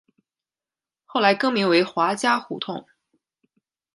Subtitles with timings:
[1.05, 2.87] 后来更名为华嘉胡同。